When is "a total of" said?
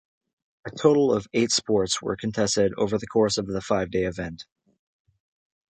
0.65-1.27